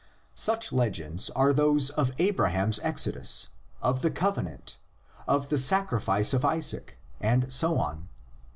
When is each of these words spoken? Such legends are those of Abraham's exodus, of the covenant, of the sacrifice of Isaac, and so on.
Such 0.33 0.71
legends 0.71 1.29
are 1.35 1.53
those 1.53 1.91
of 1.91 2.11
Abraham's 2.17 2.79
exodus, 2.81 3.49
of 3.83 4.01
the 4.01 4.09
covenant, 4.09 4.79
of 5.27 5.49
the 5.49 5.59
sacrifice 5.59 6.33
of 6.33 6.43
Isaac, 6.43 6.97
and 7.19 7.53
so 7.53 7.77
on. 7.77 8.09